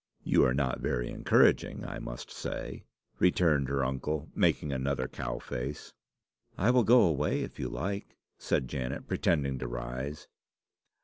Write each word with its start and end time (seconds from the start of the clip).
"You 0.23 0.43
are 0.45 0.53
not 0.55 0.79
very 0.79 1.11
encouraging, 1.11 1.85
I 1.85 1.99
must 1.99 2.31
say," 2.31 2.85
returned 3.19 3.69
her 3.69 3.85
uncle, 3.85 4.29
making 4.33 4.71
another 4.73 5.07
cow 5.07 5.37
face. 5.37 5.93
"I 6.57 6.71
will 6.71 6.83
go 6.83 7.01
away, 7.01 7.43
if 7.43 7.59
you 7.59 7.69
like," 7.69 8.17
said 8.39 8.67
Janet, 8.67 9.07
pretending 9.07 9.59
to 9.59 9.67
rise. 9.67 10.27